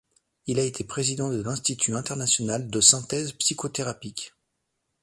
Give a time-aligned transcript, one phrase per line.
[0.47, 4.33] Il a été président de l'Institut International de Synthèses psychothérapiques.